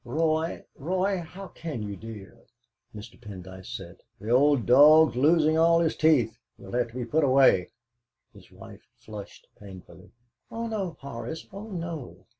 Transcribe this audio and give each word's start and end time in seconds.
"Roy, 0.03 0.65
Roy, 0.75 1.19
how 1.21 1.49
can 1.49 1.83
you, 1.83 1.95
dear?" 1.95 2.47
Mr. 2.95 3.21
Pendyce 3.21 3.67
said: 3.77 3.97
"The 4.19 4.31
old 4.31 4.65
dog's 4.65 5.15
losing 5.15 5.59
all 5.59 5.79
his 5.79 5.95
teeth; 5.95 6.39
he'll 6.57 6.71
have 6.71 6.87
to 6.87 6.95
be 6.95 7.05
put 7.05 7.23
away." 7.23 7.69
His 8.33 8.51
wife 8.51 8.81
flushed 8.95 9.45
painfully. 9.59 10.09
"Oh 10.49 10.65
no, 10.67 10.97
Horace 11.01 11.45
oh 11.53 11.69
no!" 11.69 12.25